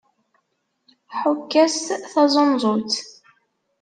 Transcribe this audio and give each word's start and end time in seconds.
Ḥukk-as 1.19 1.79
taẓunẓut! 2.11 2.93